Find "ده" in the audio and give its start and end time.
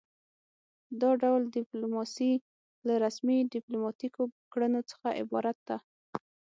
5.67-5.77